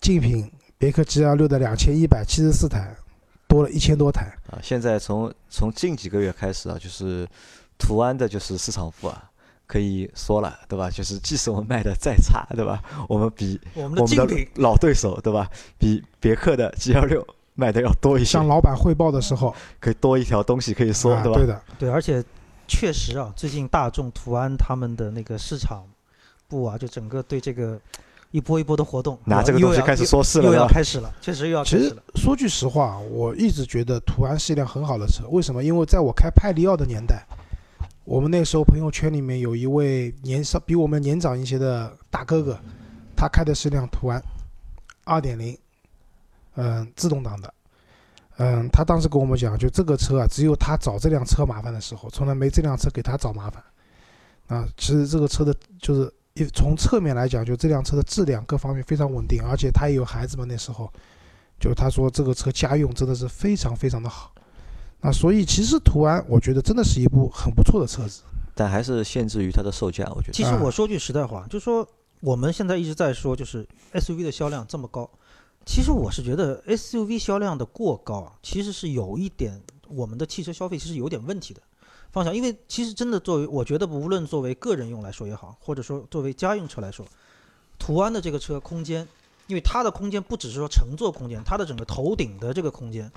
[0.00, 2.94] 竞品别克 GL 六的两千一百七十四台，
[3.48, 4.58] 多了一千多台啊。
[4.62, 7.28] 现在从从近几个月开始啊，就是
[7.76, 9.28] 途安的就是市场部啊。
[9.72, 10.90] 可以说了，对吧？
[10.90, 12.78] 就是即使我们卖的再差，对吧？
[13.08, 15.48] 我们比我们的老对手，对吧？
[15.78, 18.32] 比别克的 G L 六卖的要多一些。
[18.32, 21.38] 向老板汇报的时候，可以多一条东西可以说，对吧？
[21.38, 21.90] 对的，对。
[21.90, 22.22] 而且
[22.68, 25.86] 确实啊，最近大众、途安他们的那个市场
[26.48, 27.80] 部啊，就整个对这个
[28.30, 31.82] 一波一波的活动，拿这个东西开始说事了，又要开始了，确实又要开始了。
[31.82, 35.26] 其实说句实话，我一直觉得途安是一辆很好的车。
[35.30, 35.64] 为什么？
[35.64, 37.24] 因为在我开派利奥的年代。
[38.04, 42.58] 我们那时候朋友圈里面有一位年少比我们年长一些的大哥哥，
[43.16, 44.20] 他开的是辆途安，
[45.04, 45.56] 二点零，
[46.56, 47.54] 嗯，自动挡的，
[48.38, 53.62] 嗯，他当时跟我们讲，就这个车啊，只有他找这辆车麻烦的时候，从来没这辆车给他找麻烦。
[54.48, 60.92] 啊，其实这个车的，就是一从侧面来讲，就这辆车的质量各方面非常稳定，而且他也有孩子嘛，那时候，
[61.60, 64.34] 就他说这个车家用真的是非常非常的好。
[65.02, 68.22] 啊，所以其实途安，我觉得真的是一部很不错的车子，
[68.54, 70.04] 但还是限制于它的售价。
[70.14, 71.86] 我觉得，其实我说句实在话，就是说
[72.20, 75.10] 我们现在一直在说，就是 SUV 的销量这么高，
[75.66, 81.60] 其实我是觉得 SUV 销量的过高啊，其实是有一点我们的汽车消费其实有点问题的。
[82.12, 87.04] 方向，因为其实真的作为我觉得无论作为个人用来说也好，或者说作为家用车来说，
[87.78, 89.08] 途安的这个车空间，
[89.46, 93.10] 因为它的空间不只是说乘坐空间，它的整个头顶的这个空间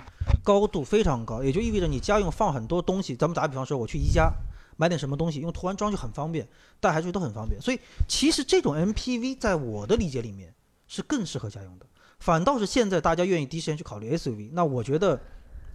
[0.44, 4.32] 高度非常高，也就意味着你家用放很多东西，咱们打比方说我去宜家
[4.78, 6.48] 买点什么东西，用途安装就很方便，
[6.80, 10.54] 带孩子都很方便，所以其实这种 MPV 在我的理解里面
[10.88, 11.86] 是更适合家用的，
[12.20, 15.20] 反倒是现在大家愿意第一时间去考虑 SUV，那我觉得。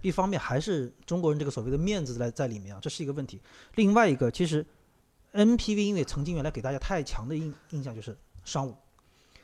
[0.03, 3.39] 一方面还是中国人这个所谓的面子在在里面啊，这是一个问题。
[3.75, 4.65] 另外一个，其实
[5.31, 8.75] MPV 因为曾经原来给大家太强的印印象就是商务，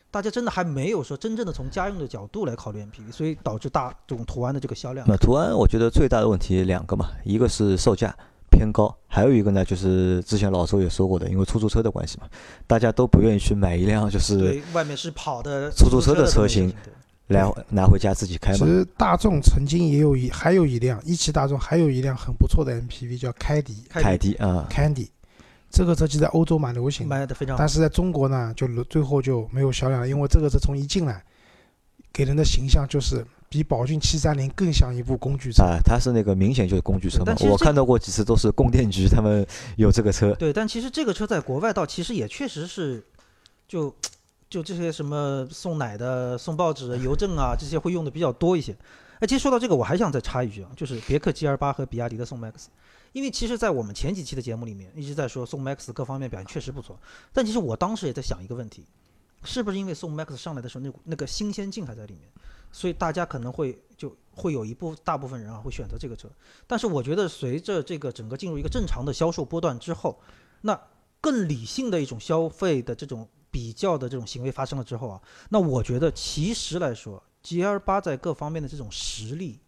[0.10, 5.06] 大家真的还没有说真正的从家用的角度来考虑 MPV，所以导致大这种途安的这个销量。
[5.08, 8.16] 那途安我觉得最大的问题两个嘛，一个是售价
[8.50, 12.28] 偏高，还有一个呢就是之前老周也说过的，因为出租车的关系嘛，
[12.66, 16.74] 大家都不愿意去买一辆就是外面是跑的出租车的车型。
[17.28, 18.60] 来拿回家自己开嘛。
[18.60, 23.84] 其实大众曾经也有一还有一辆一汽大众还有一辆很不错的 MPV 叫凯迪。
[23.90, 25.10] 凯迪啊，Candy，
[25.70, 27.56] 这个车其实在欧洲蛮流行，卖的非常。
[27.58, 31.24] 但是在中国呢，就最后就没有销量了，因为这个车从一进来，
[32.12, 35.78] 给人的形象就是比宝骏七三零更像一部工具车啊。
[35.84, 37.36] 它是那个明显就是工具车嘛。
[37.42, 40.34] 我看到过几次都是供电局他们有这个车。
[40.36, 43.04] 对，但其实这个车在国外倒其实也确实是，
[43.68, 43.94] 就。
[44.50, 48.74] 就这些什么送奶的、送报纸、邮政啊，这些会用的比较多一些。
[49.20, 52.68] 哎，其实说到这个，我还想再插一句啊，就是别克 GL 八和比亚迪的宋 MAX，
[53.18, 57.00] 因为其实，在我们前几期的节目里面一直在说宋 MAX 各方面表现确实不错，
[57.34, 58.86] 但其实我当时也在想一个问题，
[59.44, 62.30] 是不是因为宋 MAX 上来的时候那那个新鲜劲还在里面，
[62.72, 66.30] 所以大家可能会就会有一部大部分人啊会选择这个车。
[66.68, 70.20] 但是我觉得随着这个整个进入一个正常的销售波段之后，
[70.62, 70.80] 那
[71.20, 73.28] 更理性的一种消费的这种。
[73.50, 79.62] 比较的这种行为发生了之后啊，那我觉得其实来说，G L 八在各方面的这种实力，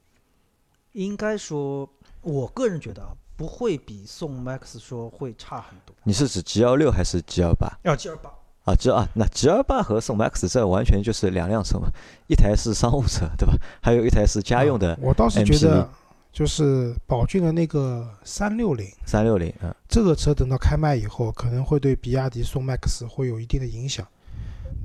[0.91, 1.89] 应该说，
[2.21, 5.95] 我个人觉得啊，不会比宋 MAX 说会差很多。
[6.03, 7.71] 你是指 G L 六还是 G L 八？
[7.83, 8.29] 要 G L 八
[8.65, 11.87] 啊，G 啊，那 G 二八和宋 MAX 这完全就是两辆车嘛，
[12.27, 13.53] 一台是商务车，对吧？
[13.81, 14.99] 还有一台是家用的。
[15.01, 15.89] 我倒是觉得。
[16.31, 24.05] 就是宝骏的那个三六零，三六零，嗯，这个车等到开卖以后，可能会对比亚迪宋 MAX 会有一定的影响。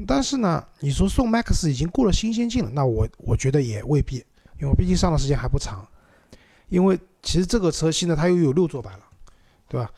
[0.07, 4.25] 但是呢，你说宋 MAX 已经过了新鲜劲了，那我我觉得也未必，
[4.59, 5.87] 因为毕竟上的时间还不长。
[6.71, 9.01] 因为其实这个车现在它又有六座版了，
[9.69, 9.91] 对吧？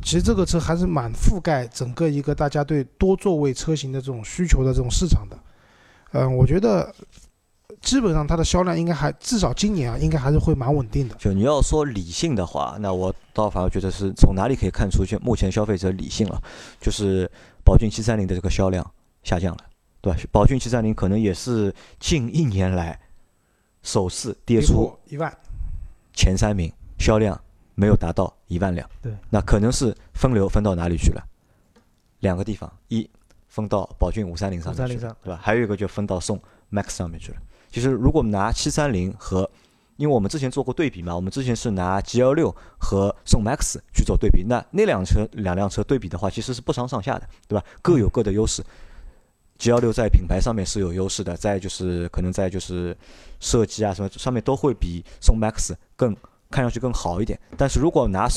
[0.00, 5.38] 其实这个车还是蛮覆盖整个一个大家对多座位车型的这种需求的这种市场的。
[6.12, 6.94] 嗯，我觉得。
[7.82, 11.14] 基本上它的销量应该还至少今年啊，应该还是会蛮稳定的。
[11.16, 16.42] 就你要说理性的话，那我倒反而觉得是从哪里可以看出就目前消费者理性了，
[16.80, 17.30] 就是
[17.62, 18.90] 宝骏七三零的这个销量
[19.22, 19.64] 下降了，
[20.00, 20.18] 对吧？
[20.32, 22.98] 宝骏七三零可能也是近一年来
[23.82, 25.32] 首次跌出一万
[26.18, 27.40] 前三名，销量
[27.76, 28.90] 没有达到一万辆。
[29.00, 31.24] 对，那可能是分流分到哪里去了？
[32.18, 33.08] 两个地方，一
[33.46, 35.38] 分到宝骏五三零上面去了，对吧？
[35.40, 36.36] 还有一个就分到宋
[36.72, 37.38] MAX 上面去了。
[37.70, 39.48] 其实，如果拿七三零和，
[39.94, 47.64] 因为我们之前做过对比嘛，我们之前是拿 G L 六和宋 MAX 去做对比，那那辆车两辆车对比的话，其实是不相上下的，对吧？
[47.80, 48.60] 各有各的优势。
[49.58, 52.96] G 幺六在品牌上面是有优势的，在就是可能在就是
[53.40, 56.16] 设计啊什么上面都会比宋 MAX 更
[56.48, 57.38] 看上去更好一点。
[57.56, 58.28] 但是如果拿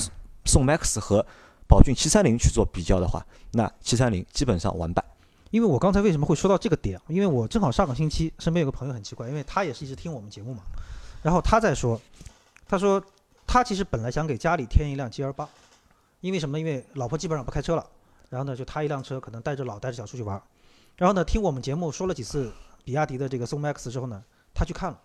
[0.45, 1.25] 宋 MAX 和
[1.67, 5.03] 宝骏七三零去做比较的话，那七三零基本上完败。
[5.51, 6.99] 因为我刚才为什么会说到这个点？
[7.07, 10.63] 因为我正好上个星期身边有个朋友很奇怪，因为他也是一直听我们节目嘛，
[11.21, 12.01] 然后他在说，
[12.67, 13.03] 他说
[13.45, 15.47] 他其实本来想给家里添一辆 G L 八，
[16.21, 16.57] 因为什么？
[16.57, 17.85] 因为老婆基本上不开车了，
[18.29, 20.41] 然后呢就他一辆车，可能带着老带着小出去玩，
[20.97, 22.51] 然后呢听我们节目说了几次
[22.83, 24.23] 比亚迪的这个宋 MAX 之后呢，
[24.53, 24.99] 他去看了，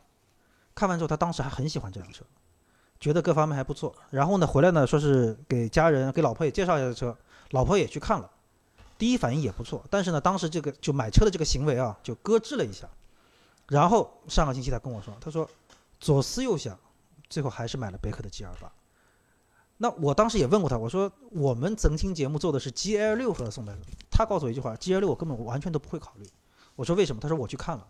[0.75, 2.25] 看完之后他当时还很喜欢这辆车，
[3.01, 7.17] 觉得各方面还不错，然后呢回来呢说是给家人给老婆也介绍一下这车，
[7.51, 8.31] 老婆也去看了。
[8.99, 12.89] 第一反应也不错，但是呢，当时这个就买车的这个行为啊，就搁置了一下。
[13.69, 15.47] 然后上个星期他跟我说，他说
[16.01, 16.79] 左思右想，
[17.29, 18.73] 最后还是买了别克的 G L 八。
[19.79, 23.77] 那我当时也问过他，我说我们曾经节目做的是 G L 六和宋 MAX，
[24.11, 26.27] 他告诉我一句话，G L 六我根本完全都不会考虑。
[26.75, 27.21] 我说为什么？
[27.21, 27.87] 他说我去看了，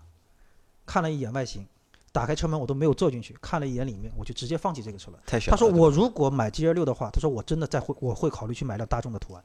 [0.85, 1.65] 看了一眼外形，
[2.11, 5.19] 打开车门我都没有坐进去，看了一眼里面，我就直接放弃这个车了。
[5.27, 5.45] 太了。
[5.47, 9.45] 他说我如果买 G L 六的话，他说我真的在会我会考虑去买辆大众的途安。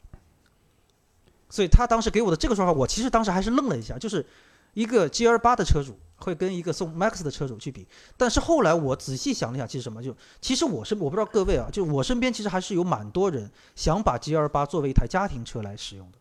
[1.49, 4.25] 所以他当时给我的这个说法，我其实当时还是愣了一下，就是
[4.73, 16.17] 一个 G L 八的车主会跟一个宋 MAX 的车主去比，但是后来我仔细想了想，其实什么就其实我是我不知道各位啊，就我身边其实还是有蛮多人想把 G L 八作为一台家庭车来使用的。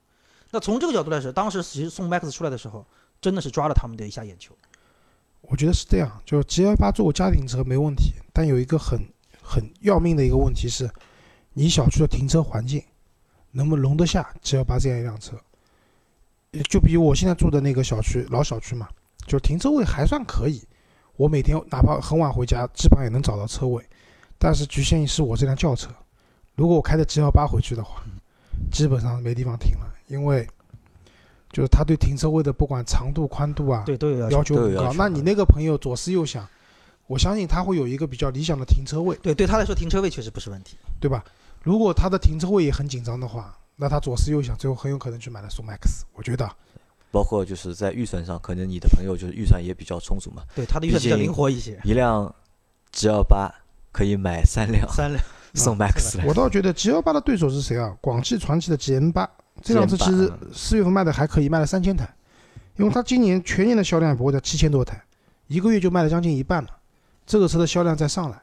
[0.52, 2.84] 那从这个角度来说，当时其实宋 MAX 出来的时候，
[3.20, 4.56] 真的是抓了他们的一下眼球。
[5.42, 8.98] 我觉得是这样，就是 G L 八作为家庭车没问题，但有一个很
[9.42, 10.90] 很要命的一个问题是，
[11.52, 12.82] 你小区的停车环境
[13.52, 15.36] 能不能容得下 G L 八这样一辆车？
[16.52, 18.88] 呃就比如我现在住的那个小区，老小区嘛，
[19.26, 20.62] 就停车位还算可以，
[21.16, 23.84] 我每天哪怕很晚回家，基本上也能找到车位。
[24.38, 25.90] 但是局限于是我这辆轿车，
[26.56, 28.02] 如果我开着 G 幺八回去的话，
[28.72, 30.48] 基本上没地方停了，因为
[31.52, 34.56] 就是他对停车位的不管长度、宽度啊，对都有要要求。
[34.56, 34.92] 很高。
[34.94, 36.48] 那你那个朋友左思右想，
[37.06, 40.76] 我相信他会有一个比较理想的停车位，对，对他来说停车位确实不是问题。
[40.98, 41.24] 对吧？
[41.62, 46.02] 如果他的停车位也很紧张的话，那他左思右想，最后很有可能去买了宋 MAX。
[46.12, 46.48] 我觉得
[47.10, 52.32] 包括就是在预算上，可能你的朋友就是预算也比较充足嘛，对他的预算比较灵活一些，一辆
[52.92, 53.50] G 幺八
[53.90, 55.24] 可以买三辆三辆。
[55.54, 56.24] 宋啊 MAX 来。
[56.26, 57.96] 我倒觉得 G 幺八的对手是谁啊？
[58.00, 59.28] 广汽传祺的 GM 八，
[59.62, 62.08] 这辆车其实嗯四月份卖的还可以，卖了三千台，
[62.76, 65.02] 因为它今年全年的销量也不会在七千多台，
[65.48, 66.68] 一个月就卖了将近一半了。
[67.26, 68.40] 这个车的销量再上来，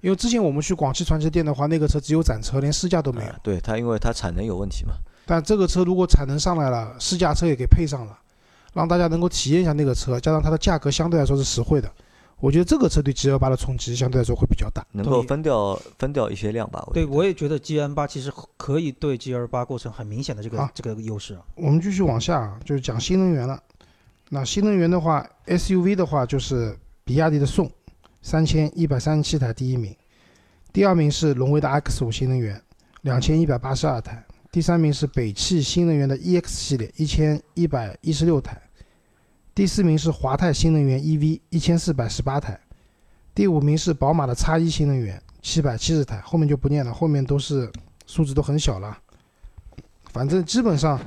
[0.00, 3.30] 因为之前我们去广汽传祺店的话，那个车只有展车，连试驾都没有。
[3.30, 4.92] 啊对它，因为它产能有问题嘛。
[5.26, 8.18] 但这个车如果产能上来了，试驾车也给配上了，
[8.72, 11.90] 让大家能够体验一下那个车，加上它的价格相对来说是实惠的，
[12.38, 14.86] 我觉得这个车对 G L 八的冲击相对来说会比较大。
[14.92, 16.86] 能够分掉分掉一些量吧。
[16.94, 21.42] 对，我也觉得 G N 八其实可以对 G 二八构成很明显的这个好这个优势啊。
[21.56, 23.60] 我们继续往下啊，就是讲新能源了。
[24.30, 27.70] 那新能源的话，SUV 的话就是比亚迪的宋，
[28.22, 29.96] 三千一百三十七台第一名，
[30.72, 32.60] 第二名是荣威的 X 五新能源，
[33.02, 38.60] 两千一百八十二台，第三名是北汽新能源的 EX 系列，一千一百一十六台，
[39.54, 42.58] 第四名是华泰新能源 EV，一千四百十八台，
[43.34, 47.70] 第五名是宝马的 X 一新能源，七百七十台，后面就不念了，后面都是
[48.06, 48.98] 数字都很小了，
[50.12, 51.00] 反正基本上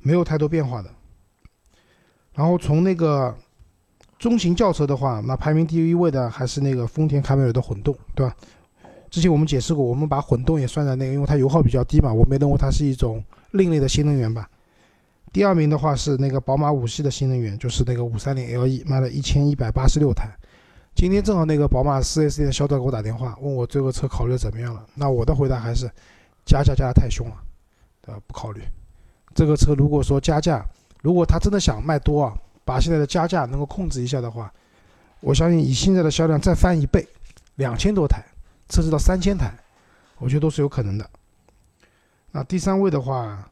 [0.00, 0.90] 没有太多变化的。
[2.34, 3.34] 然后从那个
[4.26, 8.34] 中型轿车的话，那排名第一位的还是那个丰田凯美瑞的混动，对吧？
[9.08, 14.50] 之前我们解释过，我们把混动也算在那个，因为它油耗比较低嘛，我们认为它是一种另类的新能源吧。
[15.32, 20.28] 第二名的话是那个宝马五系的新能源，就是那个五三零 LE，卖了一千一百八十六台。
[20.96, 24.84] 今天正好那个宝马四 S 店的销售给我打电话，问我这个车考虑怎么样了。
[24.96, 25.88] 那我的回答还是
[26.44, 27.36] 加价加的太凶了，
[28.02, 28.20] 对吧？
[28.26, 28.60] 不考虑。
[29.36, 30.66] 这个车如果说加价，
[31.00, 32.36] 如果他真的想卖多啊，
[32.66, 34.52] 把现在的加价能够控制一下的话，
[35.20, 37.06] 我相信以现在的销量再翻一倍，
[37.54, 38.22] 两千多台，
[38.68, 39.54] 测试到三千台，
[40.18, 41.08] 我觉得都是有可能的。
[42.32, 43.48] 那第三位的话，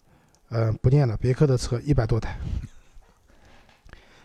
[0.49, 2.37] 呃，不念了，别克的车一百多台。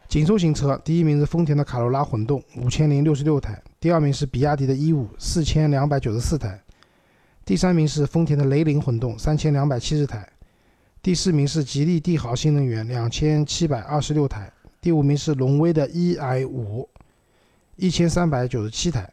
[0.07, 6.49] 紧凑型车，第一名是丰田的卡罗拉混动，五千零六十六台；第二名是比亚迪的 E 五，四千两百九十四台；
[7.45, 10.21] 第三名是丰田的雷凌混动，三千两百七十台；
[11.03, 16.87] 第四名是吉利帝豪新能源，两千七百二十六台；第五名是荣威的 EI 五，
[17.75, 19.03] 一千三百九十七台；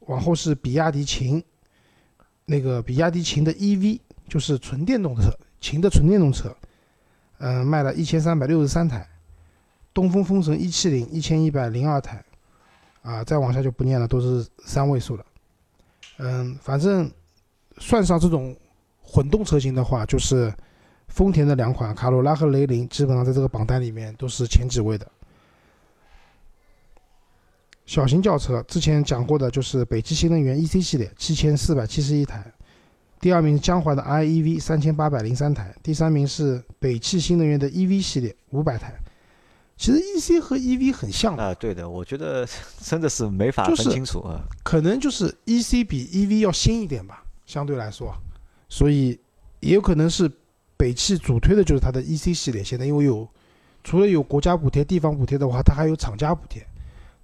[0.00, 1.42] 往后是比亚迪秦，
[2.44, 6.56] 那个比亚迪秦的 EV 就是纯电动车，秦的纯电动车，
[7.38, 9.06] 嗯、卖了一千三百六十三台。
[9.94, 12.24] 东风风神一七零一千一百零二台，
[13.02, 15.26] 啊，再往下就不念了，都是三位数了。
[16.18, 17.10] 嗯，反正
[17.78, 18.56] 算上这种
[19.02, 20.54] 混动车型的话，就是
[21.08, 25.10] 丰田的两款卡罗拉和雷凌，基本上在这个榜单里面都是前几位的。
[27.86, 32.44] 小型轿车之前讲过的就是北汽新能源 EC 系列七千四百七十一台，
[33.18, 38.94] 第二名是江淮的 iEV 三千八百零三台，第三名是北汽新能源的 EV 系列五百台。
[39.78, 42.46] 其实 EC 和 EV 很像的，啊，对的，我觉得
[42.82, 44.42] 真的是没法分清楚啊。
[44.62, 48.12] 可能就是 EC 比 EV 要新一点吧，相对来说，
[48.68, 49.18] 所以
[49.60, 50.28] 也有可能是
[50.78, 52.64] 北汽主推的就是它的 EC 系列。
[52.64, 53.28] 现在因为有
[53.84, 56.66] 除了有国家补贴、地方补贴的话，它还有厂家补贴。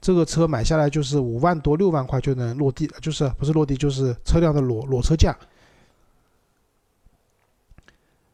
[0.01, 5.35] 这个车买下来就是五万多、六万块就能落地，就是不是落地就是车辆的裸裸车价。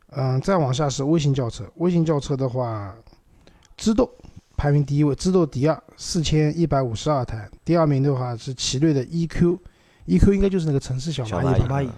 [0.08, 2.92] 嗯，再往下是微型轿车，微型轿车的话，
[3.76, 4.10] 知豆
[4.56, 7.48] 排名第一位，知豆第二，四千一百五十二台。
[7.64, 11.88] 第二名的话是奇瑞的 EQ，EQ 应该就是那个城市小小蚂蚁吧，蚂蚁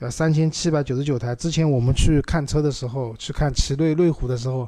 [0.00, 0.10] 对吧？
[0.10, 1.34] 三千七百九十九台。
[1.36, 4.66] 之前我们去看车的时候，去看奇瑞瑞虎的时候，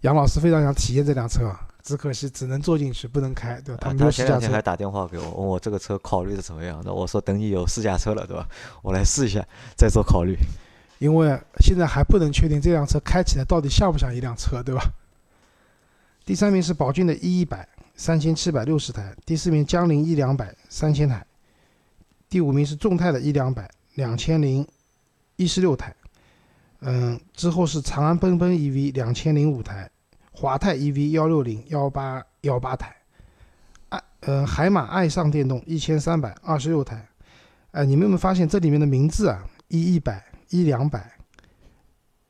[0.00, 3.80] 杨老师非常想体验这辆车，啊，只可惜只能坐进去不能开，对吧？
[3.82, 4.62] 啊他没有试驾车他前两天还。
[4.62, 6.80] 打电话给我，问我这个车考虑的怎么样。
[6.82, 8.48] 那我说等你有试驾车了，对吧？
[8.80, 9.46] 我来试一下，
[9.76, 10.34] 再做考虑。
[10.98, 14.82] 因为现在还不能确定这辆车开起来到底像不像一辆车，对吧？
[16.24, 21.18] 第三名是宝骏的 E 一百，三千七百六十台；第四名江铃 E 两百，三千台；
[22.30, 24.66] 第五名是众泰的 E 两百，两千零
[25.36, 25.94] 一十六台。
[26.80, 29.90] 嗯，之后是长安奔奔 EV 两千零五台，
[30.32, 32.94] 华泰 EV 幺六零幺八幺八台，
[33.88, 37.08] 爱呃海马爱上电动一千三百二十六台，
[37.70, 39.42] 哎，你们有没有发现这里面的名字啊？
[39.68, 41.10] 一一百、一两百，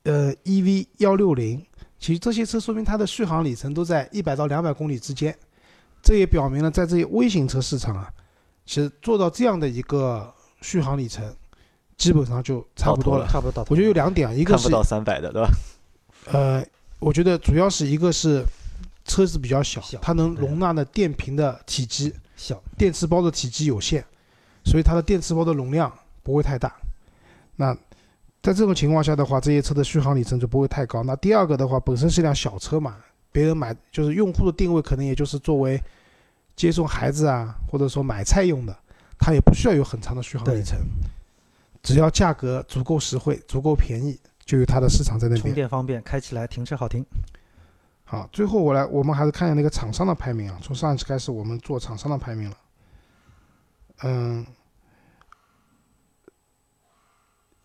[0.03, 1.61] 呃，EV 幺六零，
[1.99, 5.37] 其实这些车说明它的续航里程都在一百到两百公里之间。
[6.01, 8.09] 这也表明了，在这些微型车市场啊，
[8.65, 11.35] 其实做到这样的一个续航里程，
[11.97, 13.27] 基本上就差不多了。
[13.27, 13.65] 差不多到。
[13.69, 15.49] 我觉得有两点，一个是看不到三百的，对吧？
[16.25, 16.65] 呃，
[16.99, 18.43] 我觉得主要是一个是
[19.05, 24.03] 车子比较小，小它能容纳的电瓶的体积、小，电池包的体积有限，
[24.63, 25.91] 所以它的电池包的容量
[26.23, 26.73] 不会太大。
[27.55, 27.73] 那
[28.41, 31.03] 在这种情况下的话，这些车的续航里程就不会太高。
[31.03, 32.97] 那第二个的话，本身是辆小车嘛，
[33.31, 35.81] 别人买就是用户的定位可能也就是作为
[36.55, 38.75] 接送孩子啊，或者说买菜用的，
[39.17, 40.77] 它也不需要有很长的续航里程，
[41.85, 45.53] 只要价格足够实惠、足够便宜，就有它的市场在那充。
[45.53, 47.05] 电方便，开起来停车好停。
[48.03, 50.57] 好，最后我来，我们还是看一下那个厂商的排名啊。
[50.61, 52.57] 从上一期开始，我们做厂商的排名了。
[54.03, 54.45] 嗯，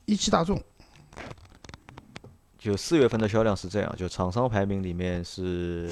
[0.04, 0.62] 一汽大众，
[2.58, 5.90] 就四月份的销量是这样，就厂商排名里面是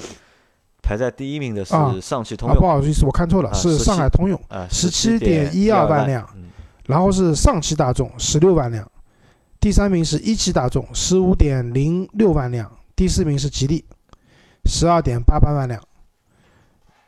[0.81, 6.48] 排在第一名的啊是上汽通啊，不好意思，我看错了，啊是上海通用，啊，17.12万万辆嗯
[6.89, 8.91] 然后是上汽大众十六万辆，
[9.59, 13.85] 第三名是一汽大众十五点零六万辆，第四名是吉利
[14.65, 15.79] 十二点八八万辆，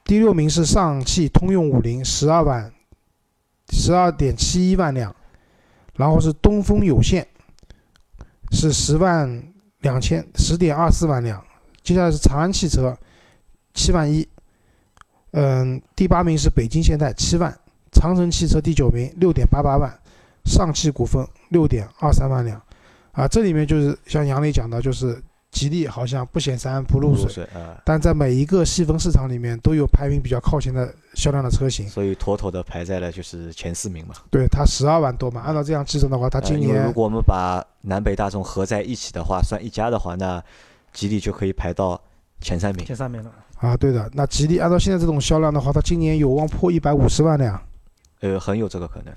[0.03, 2.71] 第六名是上汽通用五菱十二万
[3.71, 5.15] 十二点七一万辆，
[5.95, 7.27] 然后是东风有限
[8.51, 11.43] 是十万两千十点二四万辆，
[11.81, 12.95] 接下来是长安汽车
[13.73, 14.29] 七万一，
[15.31, 17.60] 嗯，第八名是北京现代七万。
[18.01, 19.87] 长城汽车第九名，六点八八万；
[20.43, 22.59] 上汽股份六点二三万辆。
[23.11, 25.21] 啊，这里面就是像杨磊讲的，就是
[25.51, 31.87] 吉利好像不显山不露水，水啊，但在每一个细分市场里面都有排名比较靠前的销量的车型。
[31.87, 34.15] 所以妥妥的排在了就是前四名嘛。
[34.31, 40.43] 对，它十二万多嘛，按照这样计算的话，它今年如果我们把南北大众合在一起的话，算一家的话，那
[40.91, 42.01] 吉利就可以排到
[42.39, 42.83] 前三名。
[42.83, 43.31] 前三名了。
[43.59, 47.61] 啊，对的，那吉利按照现在这种销量的话，它今年有望破一百五十万辆
[48.21, 49.13] 呃，很有这个可能。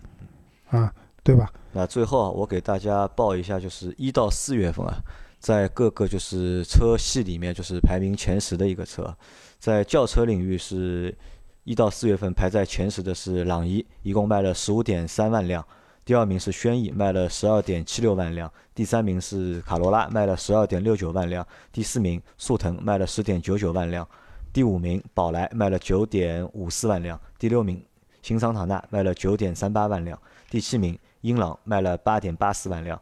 [0.83, 0.93] 啊，
[1.23, 1.51] 对吧？
[1.73, 4.95] 那最后啊，我给大家报一下，就是一到四月份啊，
[5.39, 9.17] 在各个就是车系里面，就是排名前十的一个车，
[9.59, 11.17] 在轿车领域是
[11.65, 15.63] 一到四月份排在前十的是朗逸，一共卖了十五点三万辆；
[16.05, 24.05] 第二名是轩逸，卖了十二点七六万辆；第三名是卡罗拉，卖了十二点六九万辆；第四名速腾卖了十点九九万辆；
[24.53, 27.83] 第五名宝来卖了九点五四万辆；第六名
[28.25, 30.17] 新桑塔纳卖了九点三八万辆；
[30.49, 32.99] 第七名英朗卖了八点八四万辆，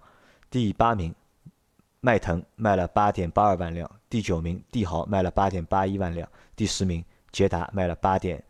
[0.51, 1.15] 第八名
[2.01, 8.43] 迈腾卖了八点八二万辆，第九名帝豪卖了八点八一万辆，第十名捷达卖了八点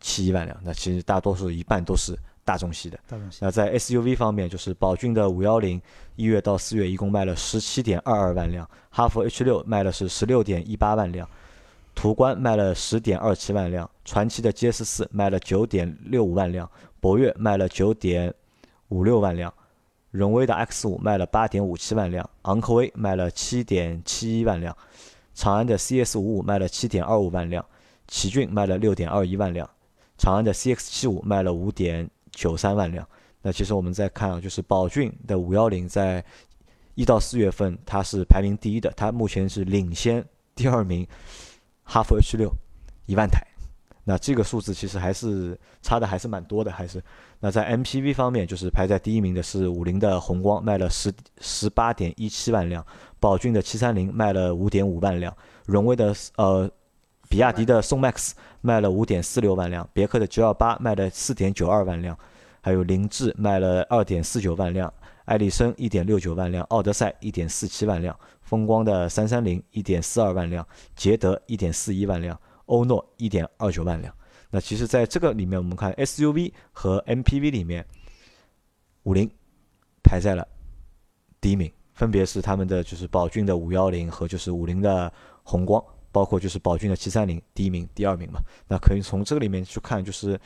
[0.00, 0.58] 七一万辆。
[0.64, 2.98] 那其实大多数一半都是大众系的。
[3.06, 5.80] 大众系那在 SUV 方面，就是宝骏的五幺零，
[6.16, 11.30] 一月到四月一共卖了十七点二二万辆，哈弗 H 六卖了是十六点一八万辆，
[11.96, 16.70] 途观卖了十点二七万辆，传祺的 GS 四卖了九点六五万辆，
[17.00, 18.32] 博越卖了九点
[18.88, 19.52] 五六万辆，
[20.10, 24.76] 荣威的 X 五卖了八点五七万辆，昂科威卖了七点七一万辆，
[25.34, 27.64] 长安的 CS 五五卖了七点二五万辆，
[28.06, 29.68] 奇骏卖了六点二一万辆，
[30.18, 33.08] 长安的 CX 七五卖了五点九三万辆。
[33.40, 36.22] 那其实我们再看啊，就是宝骏的五幺零在
[36.94, 40.22] 一到四月份它是排名第一的，它目前是领先
[40.54, 41.06] 第二名
[41.86, 42.52] 哈弗 H 六
[43.06, 43.40] 一万台。
[44.08, 47.02] 那这个数字其实还是差的还是蛮多的，还是
[47.40, 52.80] 那在 MPV 方面，就是排在第一名的是五菱的宏光，卖了十十八点一七万辆；
[53.18, 55.32] 宝骏的七三零卖了五点五万辆；
[55.64, 56.70] 荣威的呃
[57.28, 58.30] 比亚迪的宋 MAX
[58.60, 62.16] 卖了五点四六万辆，别克的 G 二八卖了四点九二万辆，
[62.60, 64.94] 还有凌志卖了二点四九万辆，
[65.26, 74.12] 艾力绅一点六九万辆，奥德赛一点四七万辆，风光的三三零一点四二万辆，捷德一点四一万辆，欧诺一点二九万辆。
[74.50, 77.84] 那其实在这个里面，我们看 SUV 和 MPV 里面，
[79.02, 79.28] 五菱
[80.02, 80.46] 排在了
[81.40, 85.12] 第一名，分别是他们的就是宝骏的五幺零和就是五菱的
[85.42, 88.40] 宏光，包括就是宝骏的七三零，第一名、第二名嘛。
[88.68, 90.40] 那可以从这个里面去看，就是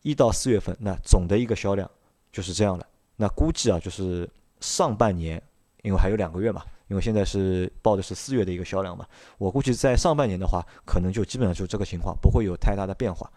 [0.00, 1.88] 一到四月份，那总的一个销量
[2.32, 2.86] 就是这样的。
[3.16, 4.28] 那估计啊，就是
[4.60, 5.42] 上半年，
[5.82, 9.06] 因为还有两个月嘛，因为现在是报的是四月的一个销量嘛，
[9.38, 13.30] 我估计在上半年的话，可能就基本上就这个情况，不会有太大的变化。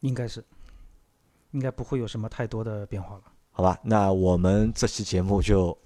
[0.00, 0.44] 应该是，
[1.52, 3.22] 应该不会有什么太多的变化了。
[3.50, 5.76] 好吧，那我们这期节目就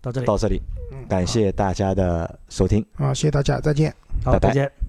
[0.00, 0.62] 到这里，到这里，
[0.92, 2.84] 嗯感谢大家的收听。
[2.94, 3.94] 啊，谢谢大家，再见。
[4.24, 4.81] 好，拜拜再见。